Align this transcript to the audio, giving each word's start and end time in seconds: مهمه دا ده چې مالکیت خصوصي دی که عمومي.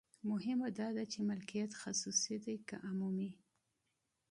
مهمه 0.29 0.67
دا 0.79 0.87
ده 0.95 1.03
چې 1.11 1.19
مالکیت 1.27 1.71
خصوصي 1.81 2.35
دی 2.43 2.55
که 2.67 2.75
عمومي. 2.87 3.31